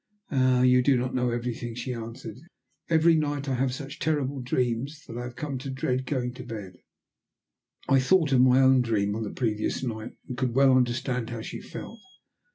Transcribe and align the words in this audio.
"Ah! 0.31 0.63
you 0.63 0.81
do 0.81 0.97
not 0.97 1.13
know 1.13 1.29
everything," 1.29 1.75
she 1.75 1.93
answered. 1.93 2.39
"Every 2.89 3.13
night 3.13 3.47
I 3.47 3.53
have 3.53 3.71
such 3.71 3.99
terrible 3.99 4.41
dreams 4.41 5.03
that 5.05 5.15
I 5.15 5.21
have 5.21 5.35
come 5.35 5.59
to 5.59 5.69
dread 5.69 6.07
going 6.07 6.33
to 6.33 6.43
bed." 6.43 6.77
I 7.87 7.99
thought 7.99 8.31
of 8.31 8.41
my 8.41 8.61
own 8.61 8.81
dream 8.81 9.15
on 9.15 9.21
the 9.21 9.29
previous 9.29 9.83
night, 9.83 10.17
and 10.27 10.35
could 10.35 10.55
well 10.55 10.75
understand 10.75 11.29
how 11.29 11.41
she 11.41 11.61
felt. 11.61 11.99